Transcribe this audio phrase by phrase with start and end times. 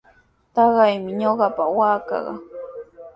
[0.53, 2.33] Taqaymi ñuqapa waakaqa.